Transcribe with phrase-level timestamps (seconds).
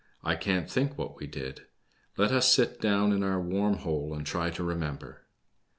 [0.23, 1.67] I can't think what we did;
[2.17, 5.27] let us sit down in our warm hole and try to remember."